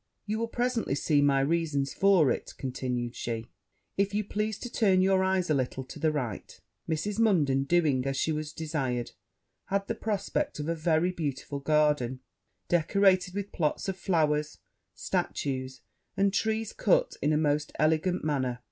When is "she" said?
3.15-3.51, 8.17-8.31